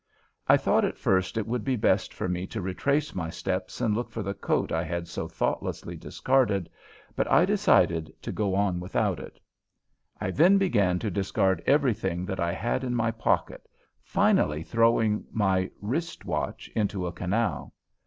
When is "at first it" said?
0.83-1.45